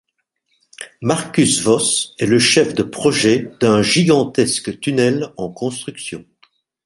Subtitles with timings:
[1.03, 6.25] Markus Voss est le chef de projet d'un gigantesque tunnel en construction.